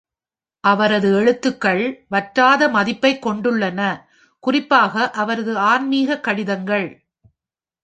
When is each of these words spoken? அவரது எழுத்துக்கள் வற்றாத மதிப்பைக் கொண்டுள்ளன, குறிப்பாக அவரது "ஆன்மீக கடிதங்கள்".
அவரது 0.63 1.09
எழுத்துக்கள் 1.13 1.83
வற்றாத 2.07 2.69
மதிப்பைக் 2.69 3.21
கொண்டுள்ளன, 3.25 3.79
குறிப்பாக 4.43 4.93
அவரது 5.17 5.55
"ஆன்மீக 5.69 6.21
கடிதங்கள்". 6.21 6.89